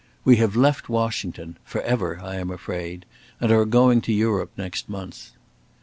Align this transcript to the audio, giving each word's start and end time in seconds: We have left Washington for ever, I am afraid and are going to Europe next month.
We 0.25 0.37
have 0.37 0.55
left 0.55 0.89
Washington 0.89 1.59
for 1.63 1.79
ever, 1.83 2.19
I 2.23 2.37
am 2.37 2.49
afraid 2.49 3.05
and 3.39 3.51
are 3.51 3.65
going 3.65 4.01
to 4.01 4.11
Europe 4.11 4.49
next 4.57 4.89
month. 4.89 5.33